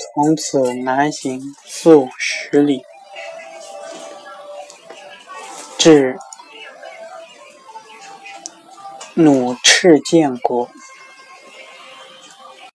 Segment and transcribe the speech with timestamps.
[0.00, 2.82] 从此南行数十里
[5.76, 6.16] 至
[9.14, 10.70] 努赤建国。